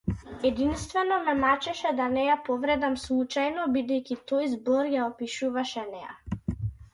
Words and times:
Единствено 0.43 1.19
ме 1.25 1.33
мачеше 1.41 1.91
да 1.99 2.07
не 2.15 2.23
ја 2.29 2.37
повредам 2.47 2.95
случајно, 3.03 3.67
бидејќи 3.77 4.19
тој 4.33 4.49
збор 4.55 4.91
ја 4.95 5.05
опишуваше 5.11 5.85
неа. 5.93 6.19